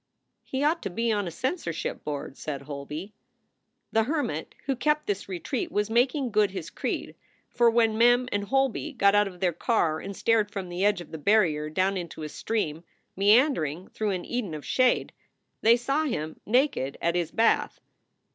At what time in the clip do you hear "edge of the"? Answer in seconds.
10.83-11.19